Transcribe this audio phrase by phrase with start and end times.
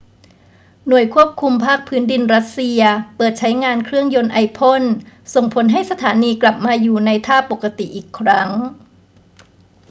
[0.87, 2.81] หน่วยควบคุมภาคพื้นดินรัสเซีย
[3.15, 4.83] เปิดใช้งานเครื่องยนต์ไอพ่น
[5.33, 8.49] ส่งผลให้สถานีกลับมาอยู่ในท่าปกติอีกครั้ง